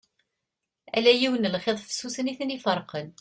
[0.97, 3.09] Ala yiwen n lxiḍ fessusen i ten-iferqen.